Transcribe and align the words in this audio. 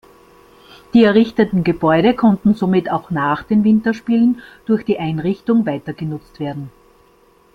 Die 0.95 1.03
errichteten 1.03 1.63
Gebäude 1.63 2.15
konnten 2.15 2.55
somit 2.55 2.89
auch 2.89 3.11
nach 3.11 3.43
den 3.43 3.63
Winterspielen 3.63 4.41
durch 4.65 4.83
die 4.83 4.97
Einrichtung 4.97 5.67
weitergenutzt 5.67 6.39
werden. 6.39 6.71